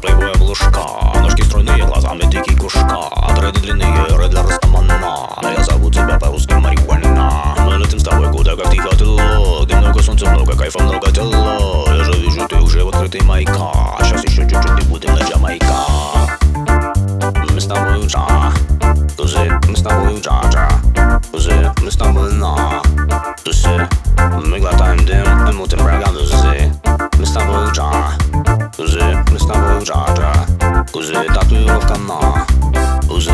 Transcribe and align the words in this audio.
плейбой 0.00 0.32
облушка 0.32 0.86
Ножки 1.20 1.42
стройные, 1.42 1.84
глазами 1.84 2.22
дикий 2.22 2.56
кушка. 2.56 3.00
Дреды 3.36 3.60
длинные, 3.60 4.06
ред 4.08 4.30
для 4.30 4.42
Растамана 4.42 5.00
я 5.42 5.64
зову 5.64 5.90
тебя 5.90 6.18
по-русски 6.18 6.54
марихуана 6.54 7.54
Мы 7.60 7.78
летим 7.78 7.98
с 7.98 8.04
тобой 8.04 8.30
куда 8.30 8.56
как 8.56 8.70
ты 8.70 8.78
хотел 8.78 9.64
Где 9.64 9.76
много 9.76 10.02
солнца, 10.02 10.26
много 10.30 10.56
кайфа, 10.56 10.82
много 10.82 11.10
тела. 11.12 11.84
Я 11.88 12.04
же 12.04 12.12
вижу, 12.12 12.46
ты 12.48 12.56
уже 12.56 12.84
в 12.84 12.88
открытый 12.88 13.22
майка. 13.22 13.99
Кузы, 30.92 31.14
татуировка 31.34 31.96
на. 31.96 32.46
Узы, 33.08 33.32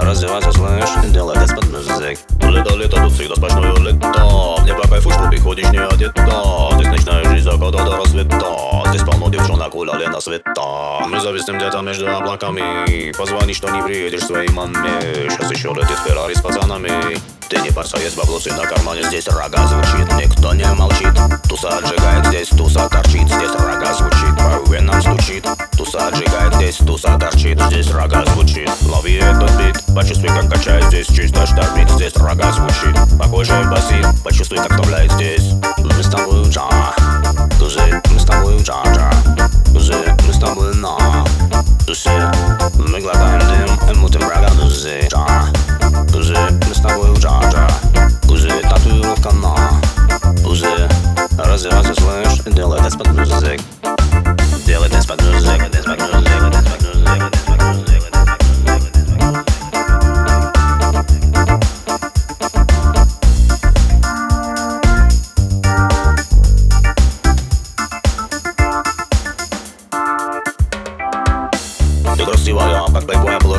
развивайся, 0.00 0.52
слышь, 0.52 1.12
делай 1.12 1.36
это 1.36 1.54
под 1.54 1.70
музык 1.70 2.18
Лето, 2.40 2.76
лето, 2.76 2.96
тут 2.96 3.12
всегда 3.12 3.36
сплошное 3.36 3.72
лето. 3.76 4.56
Мне 4.62 4.74
по 4.74 4.88
кайфу, 4.88 5.10
что 5.10 5.28
приходишь 5.28 5.70
не 5.70 5.78
одета. 5.78 6.70
Здесь 6.74 6.88
ночная 6.88 7.24
жизнь 7.24 7.44
заката 7.44 7.84
до 7.84 7.96
рассвета. 7.96 8.82
Здесь 8.88 9.02
полно 9.02 9.28
девчонок 9.30 9.70
гуляли 9.72 10.06
на 10.06 10.20
света. 10.20 11.06
Мы 11.08 11.20
зависим 11.20 11.56
где-то 11.56 11.80
между 11.80 12.08
облаками. 12.08 13.12
Позвони, 13.16 13.54
что 13.54 13.70
не 13.70 13.82
приедешь 13.82 14.24
своей 14.24 14.50
маме. 14.50 15.28
Сейчас 15.30 15.50
еще 15.50 15.68
летит 15.68 15.98
Феррари 16.04 16.34
с 16.34 16.40
пацанами. 16.40 16.90
Ты 17.48 17.58
не 17.58 17.68
есть 17.68 18.16
баблосы 18.16 18.50
на 18.52 18.66
кармане. 18.66 19.02
Здесь 19.04 19.28
рога 19.28 19.66
звучит, 19.66 20.10
никто 20.14 20.54
не 20.54 20.64
молчит. 20.74 21.12
Туса 21.48 21.68
отжигает, 21.68 22.26
здесь 22.26 22.48
туса 22.48 22.88
торчит. 22.88 23.28
Здесь 23.28 23.52
рога 23.52 23.92
звучит, 23.94 24.61
здесь 26.72 26.86
туса 26.86 27.18
торчит 27.18 27.60
Здесь 27.66 27.90
рога 27.90 28.24
звучит, 28.26 28.68
лови 28.82 29.14
этот 29.14 29.50
бит 29.58 29.82
Почувствуй, 29.94 30.28
как 30.28 30.50
качает 30.50 30.84
здесь 30.86 31.06
чисто 31.06 31.46
штормит 31.46 31.90
Здесь 31.90 32.16
рога 32.16 32.52
звучит, 32.52 32.96
похоже 33.18 33.52
басит 33.70 34.06
Почувствуй, 34.24 34.58
как 34.58 34.70
вставляет 34.70 35.12
здесь 35.12 35.52
Мы 35.78 36.02
с 36.02 36.08
тобой 36.08 36.42
джа, 36.48 36.68
тузы, 37.58 38.02
мы 38.10 38.18
с 38.18 38.24
тобой 38.24 38.56
джа-джа 38.58 39.10
Тузы, 39.72 39.94
мы 40.26 40.32
с 40.32 40.38
тобой 40.38 40.74
на 40.74 41.24
тусе 41.86 42.30
Мы 42.74 43.00
глотаем 43.00 43.40
дым 43.40 43.90
и 43.90 43.98
мутим 43.98 44.21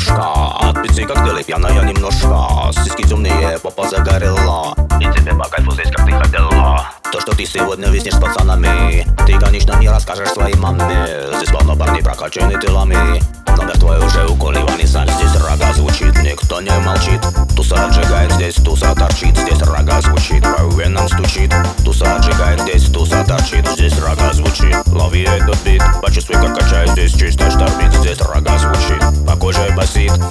обложка 0.03 0.69
От 0.69 0.83
пиццы 0.83 1.05
как 1.05 1.23
дели, 1.25 1.43
пьяная 1.43 1.83
немножко. 1.83 2.71
Сиськи 2.83 3.03
темные, 3.03 3.57
попа 3.59 3.87
загорела. 3.89 4.75
И 4.99 5.05
тебе 5.05 5.33
по 5.33 5.45
кайфу 5.45 5.71
здесь, 5.71 5.91
как 5.91 6.05
ты 6.05 6.11
хотела. 6.11 6.85
То, 7.11 7.21
что 7.21 7.35
ты 7.35 7.45
сегодня 7.45 7.87
виснешь 7.89 8.15
с 8.15 8.19
пацанами 8.19 9.05
Ты, 9.27 9.37
конечно, 9.37 9.73
не 9.79 9.89
расскажешь 9.89 10.29
своей 10.29 10.55
маме. 10.55 11.07
Здесь 11.37 11.49
полно 11.49 11.75
парней 11.75 12.01
прокачаны 12.01 12.59
тылами. 12.59 13.21
Номер 13.55 13.77
твой 13.77 13.99
уже 13.99 14.25
у 14.25 14.35
Коли 14.35 14.57
Ванисаль 14.59 15.09
Здесь 15.11 15.35
рога 15.35 15.71
звучит, 15.73 16.15
никто 16.23 16.59
не 16.59 16.71
молчит. 16.79 17.21
Туса 17.55 17.85
отжигает, 17.85 18.31
здесь 18.33 18.55
туса 18.55 18.95
торчит. 18.95 19.37
Здесь 19.37 19.61
рога 19.61 20.01
звучит, 20.01 20.41
по 20.41 20.63
венам 20.75 21.07
стучит. 21.07 21.53
Туса 21.85 22.15
отжигает, 22.15 22.61
здесь 22.61 22.85
туса 22.85 23.23
торчит. 23.25 23.67
Здесь 23.73 23.99
рога 23.99 24.33
звучит, 24.33 24.75
лови 24.87 25.21
этот 25.21 25.57
бит. 25.63 25.83
Почувствуй, 26.01 26.37
как 26.37 26.57
качает 26.57 26.89
здесь 26.91 27.13
чисто 27.13 27.51
штормит. 27.51 27.93
Здесь 27.93 28.19
рога 28.21 28.57
звучит, 28.57 29.01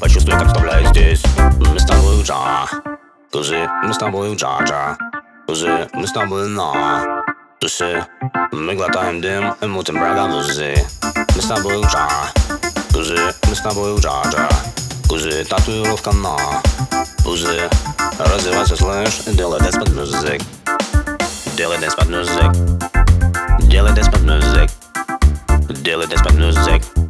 Почувствуй, 0.00 0.38
как 0.38 0.46
вставляет 0.46 0.88
здесь. 0.88 1.22
Мы 1.58 1.78
с 1.78 1.84
тобой 1.84 2.22
джа 2.22 2.68
Кузы, 3.32 3.66
мы 3.82 3.92
с 3.94 3.98
тобой 3.98 4.34
джа-джа 4.34 4.96
Кузы, 5.46 5.88
мы 5.94 6.06
с 6.06 6.12
тобой 6.12 6.48
на 6.48 7.24
Тусы, 7.58 8.04
мы 8.52 8.74
глотаем 8.74 9.20
дым 9.20 9.54
и 9.60 9.66
мутим 9.66 9.94
брагадузы 9.94 10.74
Мы 11.34 11.42
с 11.42 11.46
тобой 11.46 11.80
джа 11.82 12.08
Кузы, 12.92 13.34
мы 13.48 13.54
с 13.54 13.60
тобой 13.60 13.96
джа-джа 13.98 14.48
Кузы, 15.08 15.44
татуировка 15.44 16.12
на 16.12 16.36
Узы, 17.26 17.70
развивайся, 18.18 18.76
слышь, 18.76 19.22
делай 19.34 19.58
дэнс 19.60 19.76
под 19.76 19.94
музык 19.96 20.42
Делай 21.56 21.78
дэнс 21.78 21.94
под 21.94 22.08
музык 22.10 22.52
Делай 23.60 23.92
дэнс 23.94 24.08
под 24.08 24.22
музык 24.22 24.70
Делай 25.82 26.06
дэнс 26.06 26.22
под 26.22 26.34
музык 26.34 27.01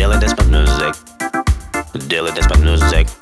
Dilly 0.00 0.18
Despot 0.18 0.48
Music. 0.48 0.94
Dilly 2.08 2.32
Despot 2.32 2.60
Music. 2.60 3.19